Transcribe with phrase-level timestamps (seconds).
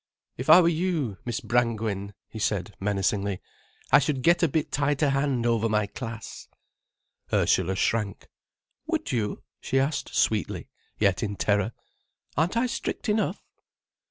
[0.35, 3.39] "If I were you, Miss Brangwen," he said, menacingly,
[3.91, 6.47] "I should get a bit tighter hand over my class."
[7.31, 8.27] Ursula shrank.
[8.87, 11.73] "Would you?" she asked, sweetly, yet in terror.
[12.35, 13.43] "Aren't I strict enough?"